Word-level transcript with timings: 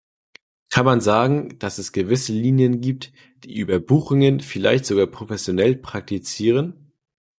Kann 0.71 0.85
man 0.85 0.99
sagen, 0.99 1.59
dass 1.59 1.77
es 1.77 1.91
gewisse 1.91 2.33
Linien 2.33 2.81
gibt, 2.81 3.13
die 3.43 3.55
Überbuchungen 3.57 4.39
vielleicht 4.39 4.87
sogar 4.87 5.05
professionell 5.05 5.75
praktizieren? 5.75 6.91